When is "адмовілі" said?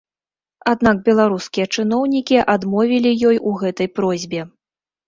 2.57-3.13